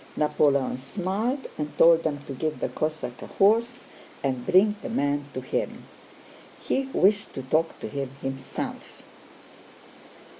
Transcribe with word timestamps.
Napoleon 0.17 0.79
smiled 0.79 1.45
and 1.59 1.77
told 1.77 2.01
them 2.01 2.21
to 2.25 2.33
give 2.33 2.59
the 2.59 2.69
Cossack 2.69 3.21
a 3.21 3.27
horse 3.27 3.83
and 4.23 4.47
bring 4.47 4.75
the 4.81 4.89
man 4.89 5.27
to 5.35 5.41
him. 5.41 5.83
He 6.59 6.85
wished 6.91 7.35
to 7.35 7.43
talk 7.43 7.79
to 7.81 7.87
him 7.87 8.09
himself. 8.23 9.03